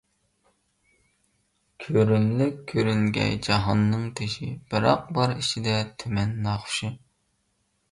كۆرۈملۈك 1.83 2.55
كۆرۈنگەي 2.71 3.37
جاھاننىڭ 3.49 4.09
تېشى، 4.21 4.51
بىراق 4.73 5.07
بار 5.21 5.37
ئىچىدە 5.37 5.79
تۈمەن 6.01 6.35
ناخۇشى. 6.49 6.95